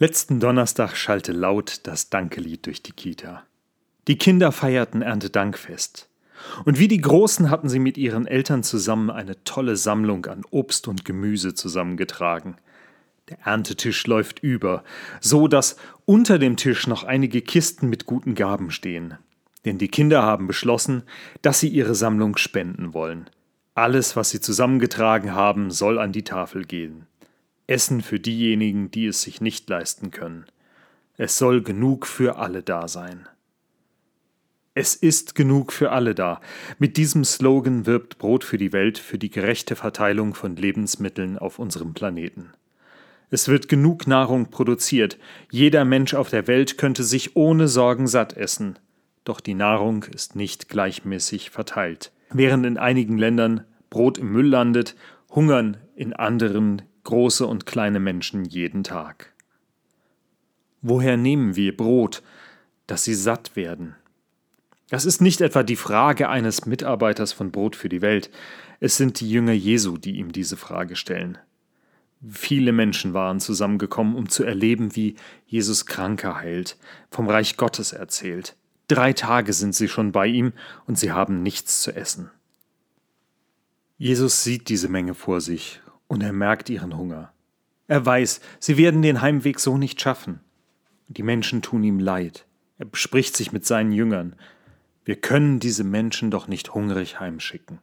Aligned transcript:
Letzten 0.00 0.38
Donnerstag 0.38 0.96
schallte 0.96 1.32
laut 1.32 1.80
das 1.88 2.08
Dankelied 2.08 2.66
durch 2.66 2.84
die 2.84 2.92
Kita. 2.92 3.42
Die 4.06 4.16
Kinder 4.16 4.52
feierten 4.52 5.02
Erntedankfest. 5.02 6.08
Und 6.64 6.78
wie 6.78 6.86
die 6.86 7.00
Großen 7.00 7.50
hatten 7.50 7.68
sie 7.68 7.80
mit 7.80 7.98
ihren 7.98 8.28
Eltern 8.28 8.62
zusammen 8.62 9.10
eine 9.10 9.42
tolle 9.42 9.76
Sammlung 9.76 10.26
an 10.26 10.42
Obst 10.50 10.86
und 10.86 11.04
Gemüse 11.04 11.52
zusammengetragen. 11.52 12.58
Der 13.28 13.38
Erntetisch 13.44 14.06
läuft 14.06 14.38
über, 14.38 14.84
so 15.20 15.48
dass 15.48 15.76
unter 16.04 16.38
dem 16.38 16.56
Tisch 16.56 16.86
noch 16.86 17.02
einige 17.02 17.42
Kisten 17.42 17.88
mit 17.88 18.06
guten 18.06 18.36
Gaben 18.36 18.70
stehen. 18.70 19.14
Denn 19.64 19.78
die 19.78 19.88
Kinder 19.88 20.22
haben 20.22 20.46
beschlossen, 20.46 21.02
dass 21.42 21.58
sie 21.58 21.68
ihre 21.68 21.96
Sammlung 21.96 22.36
spenden 22.36 22.94
wollen. 22.94 23.28
Alles, 23.74 24.14
was 24.14 24.30
sie 24.30 24.40
zusammengetragen 24.40 25.34
haben, 25.34 25.72
soll 25.72 25.98
an 25.98 26.12
die 26.12 26.22
Tafel 26.22 26.64
gehen. 26.64 27.08
Essen 27.68 28.00
für 28.00 28.18
diejenigen, 28.18 28.90
die 28.90 29.06
es 29.06 29.22
sich 29.22 29.40
nicht 29.40 29.68
leisten 29.68 30.10
können. 30.10 30.46
Es 31.18 31.38
soll 31.38 31.62
genug 31.62 32.06
für 32.06 32.36
alle 32.36 32.62
da 32.62 32.88
sein. 32.88 33.28
Es 34.74 34.94
ist 34.94 35.34
genug 35.34 35.72
für 35.72 35.90
alle 35.92 36.14
da. 36.14 36.40
Mit 36.78 36.96
diesem 36.96 37.24
Slogan 37.24 37.84
wirbt 37.84 38.18
Brot 38.18 38.44
für 38.44 38.58
die 38.58 38.72
Welt 38.72 38.96
für 38.96 39.18
die 39.18 39.28
gerechte 39.28 39.76
Verteilung 39.76 40.34
von 40.34 40.56
Lebensmitteln 40.56 41.36
auf 41.36 41.58
unserem 41.58 41.94
Planeten. 41.94 42.52
Es 43.30 43.48
wird 43.48 43.68
genug 43.68 44.06
Nahrung 44.06 44.50
produziert. 44.50 45.18
Jeder 45.50 45.84
Mensch 45.84 46.14
auf 46.14 46.30
der 46.30 46.46
Welt 46.46 46.78
könnte 46.78 47.04
sich 47.04 47.36
ohne 47.36 47.68
Sorgen 47.68 48.06
satt 48.06 48.34
essen. 48.34 48.78
Doch 49.24 49.40
die 49.40 49.54
Nahrung 49.54 50.04
ist 50.04 50.36
nicht 50.36 50.70
gleichmäßig 50.70 51.50
verteilt. 51.50 52.12
Während 52.30 52.64
in 52.64 52.78
einigen 52.78 53.18
Ländern 53.18 53.64
Brot 53.90 54.16
im 54.16 54.32
Müll 54.32 54.46
landet, 54.46 54.94
hungern 55.28 55.76
in 55.96 56.14
anderen 56.14 56.82
große 57.08 57.46
und 57.46 57.64
kleine 57.64 58.00
Menschen 58.00 58.44
jeden 58.44 58.84
Tag. 58.84 59.32
Woher 60.82 61.16
nehmen 61.16 61.56
wir 61.56 61.74
Brot, 61.74 62.22
dass 62.86 63.02
sie 63.02 63.14
satt 63.14 63.56
werden? 63.56 63.96
Das 64.90 65.06
ist 65.06 65.22
nicht 65.22 65.40
etwa 65.40 65.62
die 65.62 65.76
Frage 65.76 66.28
eines 66.28 66.66
Mitarbeiters 66.66 67.32
von 67.32 67.50
Brot 67.50 67.76
für 67.76 67.88
die 67.88 68.02
Welt, 68.02 68.28
es 68.78 68.98
sind 68.98 69.20
die 69.20 69.30
Jünger 69.30 69.54
Jesu, 69.54 69.96
die 69.96 70.18
ihm 70.18 70.32
diese 70.32 70.58
Frage 70.58 70.96
stellen. 70.96 71.38
Viele 72.28 72.72
Menschen 72.72 73.14
waren 73.14 73.40
zusammengekommen, 73.40 74.14
um 74.14 74.28
zu 74.28 74.44
erleben, 74.44 74.94
wie 74.94 75.16
Jesus 75.46 75.86
Kranke 75.86 76.36
heilt, 76.36 76.76
vom 77.10 77.26
Reich 77.26 77.56
Gottes 77.56 77.94
erzählt. 77.94 78.54
Drei 78.86 79.14
Tage 79.14 79.54
sind 79.54 79.74
sie 79.74 79.88
schon 79.88 80.12
bei 80.12 80.26
ihm 80.26 80.52
und 80.86 80.98
sie 80.98 81.10
haben 81.10 81.42
nichts 81.42 81.80
zu 81.80 81.96
essen. 81.96 82.30
Jesus 83.96 84.44
sieht 84.44 84.68
diese 84.68 84.90
Menge 84.90 85.14
vor 85.14 85.40
sich 85.40 85.80
und 86.08 86.22
er 86.22 86.32
merkt 86.32 86.68
ihren 86.68 86.96
Hunger. 86.96 87.32
Er 87.86 88.04
weiß, 88.04 88.40
sie 88.58 88.76
werden 88.76 89.02
den 89.02 89.22
Heimweg 89.22 89.60
so 89.60 89.78
nicht 89.78 90.00
schaffen. 90.00 90.40
Die 91.08 91.22
Menschen 91.22 91.62
tun 91.62 91.84
ihm 91.84 92.00
leid. 92.00 92.46
Er 92.78 92.86
bespricht 92.86 93.36
sich 93.36 93.52
mit 93.52 93.64
seinen 93.64 93.92
Jüngern. 93.92 94.36
Wir 95.04 95.16
können 95.16 95.58
diese 95.58 95.84
Menschen 95.84 96.30
doch 96.30 96.48
nicht 96.48 96.74
hungrig 96.74 97.18
heimschicken. 97.18 97.78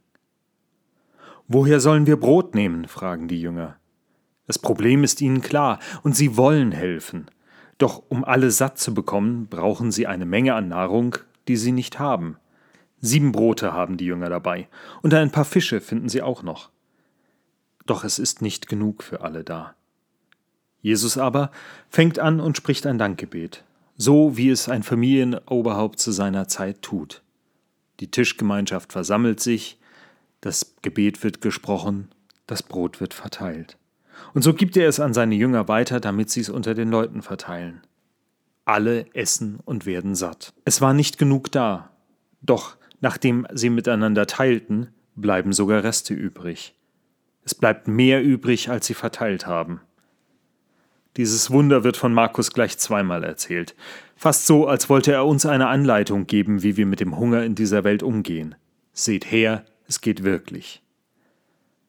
Woher 1.48 1.80
sollen 1.80 2.08
wir 2.08 2.20
Brot 2.20 2.54
nehmen? 2.54 2.88
fragen 2.88 3.28
die 3.28 3.42
Jünger. 3.42 3.78
Das 4.48 4.60
Problem 4.60 5.04
ist 5.04 5.22
ihnen 5.22 5.42
klar, 5.42 5.80
und 6.04 6.16
sie 6.16 6.38
wollen 6.38 6.72
helfen. 6.72 7.26
Doch 7.78 8.04
um 8.10 8.24
alle 8.24 8.52
satt 8.52 8.78
zu 8.78 8.94
bekommen, 8.94 9.48
brauchen 9.48 9.92
sie 9.92 10.08
eine 10.08 10.26
Menge 10.26 10.54
an 10.54 10.68
Nahrung, 10.68 11.18
die 11.48 11.58
sie 11.58 11.72
nicht 11.72 12.00
haben. 12.00 12.38
Sieben 13.02 13.32
Brote 13.32 13.74
haben 13.74 13.98
die 13.98 14.06
Jünger 14.06 14.30
dabei, 14.30 14.68
und 15.02 15.14
ein 15.14 15.32
paar 15.32 15.46
Fische 15.46 15.82
finden 15.82 16.10
sie 16.10 16.22
auch 16.22 16.44
noch. 16.44 16.70
Doch 17.86 18.04
es 18.04 18.20
ist 18.20 18.42
nicht 18.42 18.68
genug 18.68 19.04
für 19.04 19.22
alle 19.22 19.44
da. 19.44 19.76
Jesus 20.82 21.18
aber 21.18 21.52
fängt 21.90 22.20
an 22.20 22.40
und 22.40 22.58
spricht 22.58 22.86
ein 22.86 22.98
Dankgebet, 22.98 23.64
so 23.98 24.38
wie 24.38 24.50
es 24.50 24.70
ein 24.70 24.84
Familienoberhaupt 24.84 26.00
zu 26.00 26.12
seiner 26.12 26.48
Zeit 26.48 26.82
tut. 26.82 27.24
Die 28.00 28.12
Tischgemeinschaft 28.12 28.92
versammelt 28.92 29.40
sich, 29.40 29.80
das 30.42 30.76
Gebet 30.82 31.24
wird 31.24 31.42
gesprochen, 31.42 32.10
das 32.46 32.62
Brot 32.62 33.00
wird 33.00 33.14
verteilt. 33.14 33.78
Und 34.34 34.44
so 34.44 34.54
gibt 34.54 34.78
er 34.78 34.88
es 34.88 35.00
an 35.00 35.14
seine 35.14 35.36
Jünger 35.36 35.68
weiter, 35.68 36.00
damit 36.00 36.30
sie 36.30 36.42
es 36.42 36.50
unter 36.50 36.74
den 36.74 36.90
Leuten 36.90 37.22
verteilen. 37.22 37.82
Alle 38.64 39.08
essen 39.14 39.60
und 39.66 39.86
werden 39.86 40.16
satt. 40.16 40.54
Es 40.66 40.82
war 40.82 40.94
nicht 40.94 41.18
genug 41.18 41.52
da, 41.52 41.92
doch 42.42 42.78
nachdem 43.02 43.48
sie 43.54 43.70
miteinander 43.70 44.28
teilten, 44.28 44.90
bleiben 45.16 45.54
sogar 45.54 45.84
Reste 45.84 46.14
übrig. 46.14 46.76
Es 47.46 47.54
bleibt 47.54 47.88
mehr 47.88 48.24
übrig, 48.24 48.70
als 48.70 48.88
sie 48.88 48.96
verteilt 48.96 49.46
haben. 49.46 49.80
Dieses 51.16 51.52
Wunder 51.52 51.84
wird 51.84 51.96
von 51.96 52.14
Markus 52.14 52.52
gleich 52.52 52.78
zweimal 52.80 53.24
erzählt, 53.24 53.76
fast 54.18 54.48
so, 54.48 54.68
als 54.68 54.90
wollte 54.90 55.14
er 55.14 55.26
uns 55.26 55.46
eine 55.46 55.68
Anleitung 55.68 56.28
geben, 56.28 56.64
wie 56.64 56.76
wir 56.76 56.88
mit 56.88 57.00
dem 57.00 57.18
Hunger 57.18 57.44
in 57.44 57.56
dieser 57.56 57.84
Welt 57.84 58.04
umgehen. 58.04 58.56
Seht 58.92 59.32
her, 59.32 59.64
es 59.88 60.02
geht 60.02 60.24
wirklich. 60.24 60.82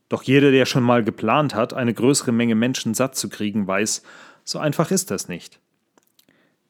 Doch 0.08 0.22
jeder, 0.22 0.52
der 0.52 0.66
schon 0.66 0.84
mal 0.84 1.02
geplant 1.02 1.54
hat, 1.54 1.72
eine 1.72 1.94
größere 1.94 2.32
Menge 2.32 2.54
Menschen 2.54 2.94
satt 2.94 3.16
zu 3.16 3.28
kriegen, 3.28 3.66
weiß, 3.66 4.02
so 4.44 4.58
einfach 4.58 4.90
ist 4.90 5.10
das 5.10 5.26
nicht. 5.26 5.58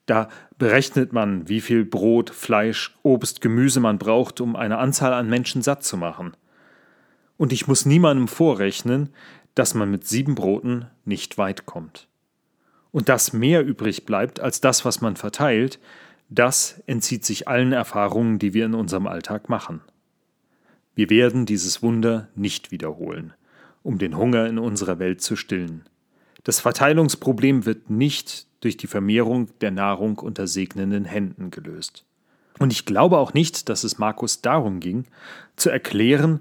Da 0.06 0.28
berechnet 0.56 1.12
man, 1.12 1.48
wie 1.48 1.60
viel 1.60 1.84
Brot, 1.84 2.30
Fleisch, 2.30 2.96
Obst, 3.02 3.40
Gemüse 3.40 3.80
man 3.80 3.98
braucht, 3.98 4.40
um 4.40 4.54
eine 4.54 4.78
Anzahl 4.78 5.12
an 5.12 5.28
Menschen 5.28 5.60
satt 5.60 5.82
zu 5.82 5.96
machen 5.96 6.36
und 7.36 7.52
ich 7.52 7.66
muss 7.66 7.86
niemandem 7.86 8.28
vorrechnen, 8.28 9.10
dass 9.54 9.74
man 9.74 9.90
mit 9.90 10.06
sieben 10.06 10.34
Broten 10.34 10.86
nicht 11.04 11.38
weit 11.38 11.66
kommt. 11.66 12.08
Und 12.92 13.08
dass 13.08 13.32
mehr 13.32 13.64
übrig 13.64 14.06
bleibt 14.06 14.40
als 14.40 14.60
das, 14.60 14.84
was 14.84 15.00
man 15.00 15.16
verteilt, 15.16 15.78
das 16.28 16.82
entzieht 16.86 17.24
sich 17.24 17.46
allen 17.46 17.72
Erfahrungen, 17.72 18.38
die 18.38 18.54
wir 18.54 18.66
in 18.66 18.74
unserem 18.74 19.06
Alltag 19.06 19.48
machen. 19.48 19.80
Wir 20.94 21.10
werden 21.10 21.46
dieses 21.46 21.82
Wunder 21.82 22.28
nicht 22.34 22.70
wiederholen, 22.70 23.34
um 23.82 23.98
den 23.98 24.16
Hunger 24.16 24.46
in 24.46 24.58
unserer 24.58 24.98
Welt 24.98 25.20
zu 25.20 25.36
stillen. 25.36 25.84
Das 26.42 26.60
Verteilungsproblem 26.60 27.66
wird 27.66 27.90
nicht 27.90 28.46
durch 28.60 28.76
die 28.76 28.86
Vermehrung 28.86 29.48
der 29.60 29.70
Nahrung 29.70 30.18
unter 30.18 30.46
segnenden 30.46 31.04
Händen 31.04 31.50
gelöst. 31.50 32.04
Und 32.58 32.72
ich 32.72 32.86
glaube 32.86 33.18
auch 33.18 33.34
nicht, 33.34 33.68
dass 33.68 33.84
es 33.84 33.98
Markus 33.98 34.40
darum 34.40 34.80
ging, 34.80 35.04
zu 35.56 35.70
erklären, 35.70 36.40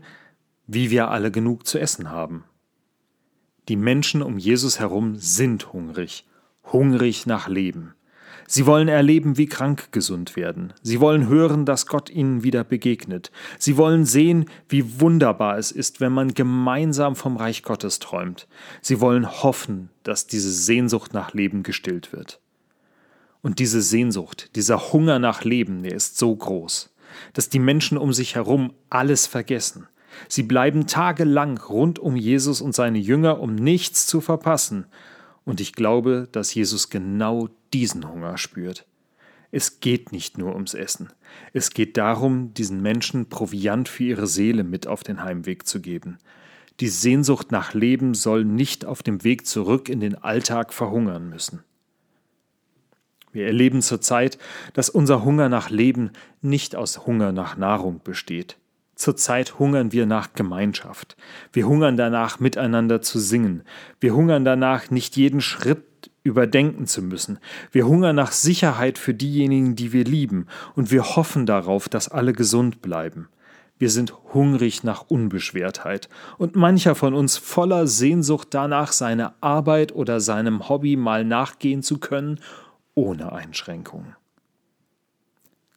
wie 0.68 0.92
wir 0.92 1.09
alle 1.09 1.31
genug 1.31 1.68
zu 1.68 1.80
essen 1.80 2.09
haben. 2.09 2.44
Die 3.68 3.76
Menschen 3.76 4.22
um 4.22 4.38
Jesus 4.38 4.80
herum 4.80 5.16
sind 5.16 5.74
hungrig, 5.74 6.26
hungrig 6.72 7.26
nach 7.26 7.48
Leben. 7.48 7.96
Sie 8.48 8.68
wollen 8.68 8.88
erleben, 8.88 9.38
wie 9.38 9.48
krank 9.48 9.92
gesund 9.92 10.36
werden. 10.36 10.74
Sie 10.84 11.00
wollen 11.00 11.28
hören, 11.28 11.66
dass 11.66 11.88
Gott 11.88 12.12
ihnen 12.12 12.44
wieder 12.44 12.64
begegnet. 12.64 13.31
Sie 13.58 13.75
wollen 13.75 14.06
sehen, 14.06 14.46
wie 14.70 15.00
wunderbar 15.02 15.58
es 15.58 15.72
ist, 15.72 16.00
wenn 16.00 16.12
man 16.12 16.36
gemeinsam 16.36 17.16
vom 17.16 17.38
Reich 17.38 17.64
Gottes 17.64 17.98
träumt. 17.98 18.48
Sie 18.81 19.02
wollen 19.02 19.28
hoffen, 19.28 19.90
dass 20.04 20.28
diese 20.28 20.52
Sehnsucht 20.52 21.14
nach 21.14 21.34
Leben 21.34 21.64
gestillt 21.64 22.14
wird. 22.14 22.40
Und 23.42 23.58
diese 23.58 23.81
Sehnsucht, 23.81 24.56
dieser 24.56 24.94
Hunger 24.94 25.18
nach 25.18 25.44
Leben, 25.44 25.81
der 25.81 25.94
ist 25.96 26.18
so 26.18 26.36
groß, 26.36 26.94
dass 27.34 27.50
die 27.50 27.59
Menschen 27.59 27.98
um 27.98 28.14
sich 28.14 28.36
herum 28.36 28.74
alles 28.90 29.25
vergessen. 29.25 29.88
Sie 30.28 30.44
bleiben 30.44 30.88
tagelang 30.88 31.58
rund 31.58 32.00
um 32.00 32.16
Jesus 32.16 32.62
und 32.62 32.76
seine 32.76 33.00
Jünger, 33.00 33.40
um 33.40 33.56
nichts 33.56 34.08
zu 34.08 34.22
verpassen. 34.22 34.86
Und 35.44 35.62
ich 35.62 35.74
glaube, 35.74 36.28
dass 36.31 36.53
Jesus 36.53 36.90
genau 36.90 37.50
diesen 37.74 38.09
Hunger 38.09 38.38
spürt. 38.38 38.86
Es 39.52 39.80
geht 39.80 40.12
nicht 40.12 40.38
nur 40.38 40.54
ums 40.54 40.74
Essen. 40.74 41.09
Es 41.54 41.70
geht 41.70 41.98
darum, 41.98 42.54
diesen 42.54 42.81
Menschen 42.81 43.30
Proviant 43.30 43.88
für 43.88 44.04
ihre 44.04 44.28
Seele 44.28 44.64
mit 44.64 44.88
auf 44.88 45.04
den 45.04 45.24
Heimweg 45.24 45.66
zu 45.66 45.80
geben. 45.81 46.18
Die 46.81 46.90
Sehnsucht 46.90 47.52
nach 47.52 47.74
Leben 47.74 48.16
soll 48.16 48.44
nicht 48.44 48.84
auf 48.84 49.02
dem 49.02 49.24
Weg 49.24 49.46
zurück 49.46 49.88
in 49.88 50.02
den 50.02 50.16
Alltag 50.16 50.74
verhungern 50.74 51.30
müssen. 51.30 51.64
Wir 53.31 53.48
erleben 53.48 53.81
zurzeit, 53.81 54.38
dass 54.74 54.89
unser 54.89 55.24
Hunger 55.24 55.48
nach 55.50 55.69
Leben 55.69 56.12
nicht 56.42 56.75
aus 56.75 57.06
Hunger 57.06 57.31
nach 57.31 57.57
Nahrung 57.57 58.01
besteht. 58.04 58.57
Zurzeit 58.95 59.59
hungern 59.59 59.92
wir 59.92 60.06
nach 60.06 60.33
Gemeinschaft. 60.33 61.18
Wir 61.51 61.68
hungern 61.68 61.97
danach, 61.97 62.39
miteinander 62.39 63.01
zu 63.01 63.19
singen. 63.19 63.63
Wir 64.00 64.15
hungern 64.15 64.45
danach, 64.45 64.89
nicht 64.89 65.18
jeden 65.18 65.42
Schritt 65.42 65.83
überdenken 66.24 66.88
zu 66.88 67.01
müssen. 67.01 67.39
Wir 67.71 67.88
hungern 67.88 68.15
nach 68.15 68.31
Sicherheit 68.31 68.97
für 68.97 69.13
diejenigen, 69.13 69.75
die 69.75 69.94
wir 69.94 70.06
lieben, 70.06 70.47
und 70.75 70.92
wir 70.92 71.15
hoffen 71.15 71.45
darauf, 71.45 71.88
dass 71.88 72.07
alle 72.07 72.33
gesund 72.33 72.81
bleiben. 72.81 73.30
Wir 73.77 73.89
sind 73.89 74.13
hungrig 74.33 74.83
nach 74.83 75.03
Unbeschwertheit, 75.09 76.09
und 76.38 76.56
mancher 76.56 76.95
von 76.95 77.13
uns 77.13 77.38
voller 77.38 77.88
Sehnsucht 77.88 78.48
danach, 78.51 78.94
seiner 78.94 79.36
Arbeit 79.41 79.94
oder 79.94 80.19
seinem 80.21 80.69
Hobby 80.69 80.95
mal 80.95 81.25
nachgehen 81.25 81.83
zu 81.83 82.00
können, 82.00 82.39
ohne 82.95 83.33
Einschränkungen. 83.33 84.15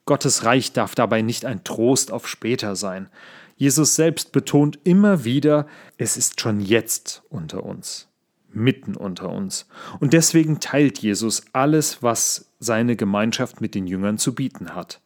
Gottes 0.08 0.44
Reich 0.44 0.72
darf 0.72 0.94
dabei 0.94 1.20
nicht 1.20 1.44
ein 1.44 1.64
Trost 1.64 2.12
auf 2.12 2.26
später 2.26 2.76
sein. 2.76 3.10
Jesus 3.56 3.94
selbst 3.94 4.32
betont 4.32 4.78
immer 4.84 5.24
wieder, 5.24 5.66
es 5.98 6.16
ist 6.16 6.40
schon 6.40 6.60
jetzt 6.60 7.22
unter 7.28 7.62
uns. 7.62 8.08
mitten 8.50 8.96
unter 8.96 9.28
uns. 9.28 9.66
Und 10.00 10.14
deswegen 10.14 10.60
teilt 10.60 10.98
Jesus 11.00 11.42
alles, 11.52 12.02
was 12.02 12.54
seine 12.58 12.96
Gemeinschaft 12.96 13.60
mit 13.60 13.74
den 13.74 13.86
Jüngern 13.86 14.16
zu 14.16 14.34
bieten 14.34 14.74
hat. 14.74 15.02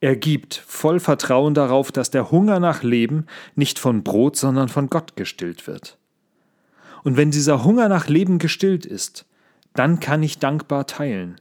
Er 0.00 0.14
gibt 0.14 0.62
voll 0.66 1.00
Vertrauen 1.00 1.54
darauf, 1.54 1.90
dass 1.90 2.10
der 2.10 2.30
Hunger 2.30 2.60
nach 2.60 2.82
Leben 2.82 3.24
nicht 3.54 3.78
von 3.78 4.04
Brot, 4.04 4.36
sondern 4.36 4.68
von 4.68 4.90
Gott 4.90 5.16
gestillt 5.16 5.66
wird. 5.66 5.96
Und 7.02 7.16
wenn 7.16 7.30
dieser 7.30 7.64
Hunger 7.64 7.88
nach 7.88 8.08
Leben 8.08 8.38
gestillt 8.38 8.84
ist, 8.84 9.24
dann 9.72 10.00
kann 10.00 10.22
ich 10.22 10.38
dankbar 10.38 10.86
teilen. 10.86 11.36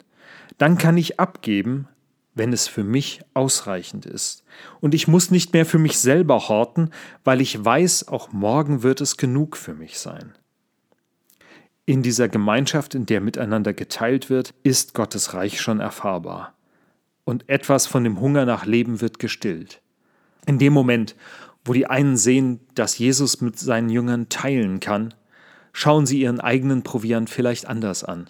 Dann 0.57 0.77
kann 0.77 0.95
ich 0.95 1.19
abgeben, 1.19 1.89
wenn 2.35 2.53
es 2.53 2.67
für 2.67 2.83
mich 2.83 3.21
ausreichend 3.33 4.05
ist. 4.05 4.43
Und 4.81 4.93
ich 4.93 5.07
muss 5.07 5.31
nicht 5.31 5.53
mehr 5.53 5.65
für 5.65 5.79
mich 5.79 5.99
selber 5.99 6.47
horten, 6.47 6.89
weil 7.23 7.41
ich 7.41 7.63
weiß, 7.63 8.07
auch 8.07 8.31
morgen 8.31 8.83
wird 8.83 9.01
es 9.01 9.17
genug 9.17 9.57
für 9.57 9.73
mich 9.73 9.99
sein. 9.99 10.33
In 11.85 12.01
dieser 12.01 12.29
Gemeinschaft, 12.29 12.95
in 12.95 13.05
der 13.05 13.21
miteinander 13.21 13.73
geteilt 13.73 14.29
wird, 14.29 14.53
ist 14.63 14.93
Gottes 14.93 15.33
Reich 15.33 15.59
schon 15.59 15.79
erfahrbar. 15.79 16.53
Und 17.25 17.49
etwas 17.49 17.87
von 17.87 18.03
dem 18.03 18.19
Hunger 18.19 18.45
nach 18.45 18.65
Leben 18.65 19.01
wird 19.01 19.19
gestillt. 19.19 19.81
In 20.45 20.59
dem 20.59 20.73
Moment, 20.73 21.15
wo 21.65 21.73
die 21.73 21.87
einen 21.87 22.17
sehen, 22.17 22.59
dass 22.75 22.97
Jesus 22.97 23.41
mit 23.41 23.59
seinen 23.59 23.89
Jüngern 23.89 24.29
teilen 24.29 24.79
kann, 24.79 25.13
schauen 25.71 26.05
sie 26.05 26.21
ihren 26.21 26.39
eigenen 26.39 26.83
Proviant 26.83 27.29
vielleicht 27.29 27.67
anders 27.67 28.03
an. 28.03 28.29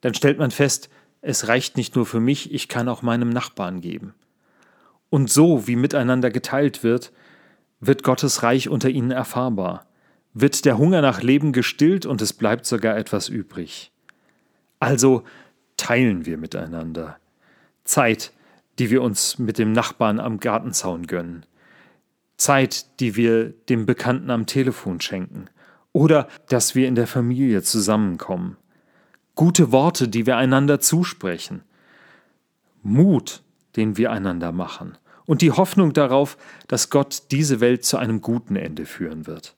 Dann 0.00 0.14
stellt 0.14 0.38
man 0.38 0.50
fest, 0.50 0.90
es 1.26 1.48
reicht 1.48 1.76
nicht 1.76 1.96
nur 1.96 2.06
für 2.06 2.20
mich, 2.20 2.52
ich 2.52 2.68
kann 2.68 2.88
auch 2.88 3.02
meinem 3.02 3.30
Nachbarn 3.30 3.80
geben. 3.80 4.14
Und 5.10 5.30
so, 5.30 5.66
wie 5.66 5.76
miteinander 5.76 6.30
geteilt 6.30 6.82
wird, 6.82 7.12
wird 7.80 8.02
Gottes 8.02 8.42
Reich 8.42 8.68
unter 8.68 8.88
ihnen 8.88 9.10
erfahrbar 9.10 9.86
wird 10.38 10.66
der 10.66 10.76
Hunger 10.76 11.00
nach 11.00 11.22
Leben 11.22 11.52
gestillt 11.52 12.04
und 12.04 12.20
es 12.20 12.34
bleibt 12.34 12.66
sogar 12.66 12.98
etwas 12.98 13.30
übrig. 13.30 13.90
Also 14.78 15.24
teilen 15.78 16.26
wir 16.26 16.36
miteinander. 16.36 17.16
Zeit, 17.84 18.32
die 18.78 18.90
wir 18.90 19.00
uns 19.00 19.38
mit 19.38 19.56
dem 19.56 19.72
Nachbarn 19.72 20.20
am 20.20 20.38
Gartenzaun 20.38 21.06
gönnen. 21.06 21.46
Zeit, 22.36 23.00
die 23.00 23.16
wir 23.16 23.54
dem 23.70 23.86
Bekannten 23.86 24.30
am 24.30 24.44
Telefon 24.44 25.00
schenken. 25.00 25.46
Oder 25.94 26.28
dass 26.50 26.74
wir 26.74 26.86
in 26.86 26.96
der 26.96 27.06
Familie 27.06 27.62
zusammenkommen. 27.62 28.58
Gute 29.36 29.70
Worte, 29.70 30.08
die 30.08 30.24
wir 30.24 30.38
einander 30.38 30.80
zusprechen. 30.80 31.62
Mut, 32.82 33.42
den 33.76 33.98
wir 33.98 34.10
einander 34.10 34.50
machen. 34.50 34.96
Und 35.26 35.42
die 35.42 35.52
Hoffnung 35.52 35.92
darauf, 35.92 36.38
dass 36.68 36.88
Gott 36.88 37.24
diese 37.30 37.60
Welt 37.60 37.84
zu 37.84 37.98
einem 37.98 38.22
guten 38.22 38.56
Ende 38.56 38.86
führen 38.86 39.26
wird. 39.26 39.54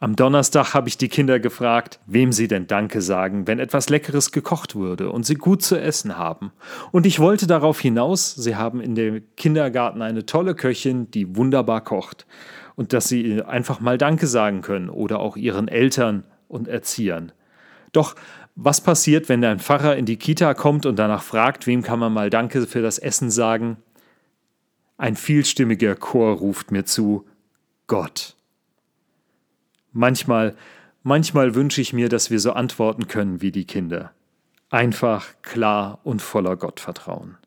Am 0.00 0.16
Donnerstag 0.16 0.72
habe 0.72 0.88
ich 0.88 0.96
die 0.96 1.08
Kinder 1.08 1.40
gefragt, 1.40 2.00
wem 2.06 2.32
sie 2.32 2.48
denn 2.48 2.66
Danke 2.66 3.02
sagen, 3.02 3.46
wenn 3.46 3.58
etwas 3.58 3.90
Leckeres 3.90 4.32
gekocht 4.32 4.74
wurde 4.74 5.10
und 5.10 5.26
sie 5.26 5.34
gut 5.34 5.62
zu 5.62 5.78
essen 5.78 6.16
haben. 6.16 6.52
Und 6.90 7.04
ich 7.04 7.18
wollte 7.18 7.46
darauf 7.46 7.80
hinaus, 7.80 8.34
sie 8.34 8.56
haben 8.56 8.80
in 8.80 8.94
dem 8.94 9.24
Kindergarten 9.36 10.00
eine 10.00 10.24
tolle 10.24 10.54
Köchin, 10.54 11.10
die 11.10 11.36
wunderbar 11.36 11.82
kocht. 11.82 12.26
Und 12.76 12.94
dass 12.94 13.08
sie 13.08 13.42
einfach 13.42 13.80
mal 13.80 13.98
Danke 13.98 14.26
sagen 14.26 14.62
können 14.62 14.88
oder 14.88 15.18
auch 15.18 15.36
ihren 15.36 15.68
Eltern 15.68 16.24
und 16.46 16.66
Erziehern. 16.66 17.32
Doch 17.92 18.14
was 18.54 18.80
passiert, 18.80 19.28
wenn 19.28 19.44
ein 19.44 19.60
Pfarrer 19.60 19.96
in 19.96 20.04
die 20.04 20.16
Kita 20.16 20.54
kommt 20.54 20.84
und 20.84 20.96
danach 20.96 21.22
fragt, 21.22 21.66
wem 21.66 21.82
kann 21.82 21.98
man 21.98 22.12
mal 22.12 22.30
Danke 22.30 22.66
für 22.66 22.82
das 22.82 22.98
Essen 22.98 23.30
sagen? 23.30 23.76
Ein 24.96 25.14
vielstimmiger 25.14 25.94
Chor 25.94 26.36
ruft 26.36 26.72
mir 26.72 26.84
zu, 26.84 27.24
Gott. 27.86 28.34
Manchmal, 29.92 30.56
manchmal 31.02 31.54
wünsche 31.54 31.80
ich 31.80 31.92
mir, 31.92 32.08
dass 32.08 32.30
wir 32.30 32.40
so 32.40 32.52
antworten 32.52 33.06
können 33.06 33.40
wie 33.40 33.52
die 33.52 33.64
Kinder. 33.64 34.12
Einfach, 34.70 35.26
klar 35.42 36.00
und 36.02 36.20
voller 36.20 36.56
Gottvertrauen. 36.56 37.38